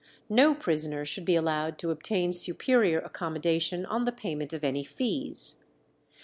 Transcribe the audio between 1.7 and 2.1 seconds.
to